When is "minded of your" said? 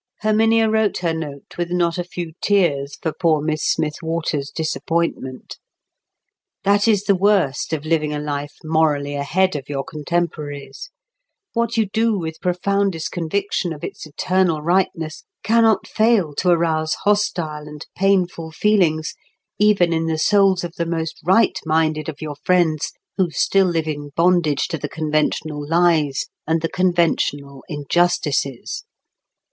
21.63-22.37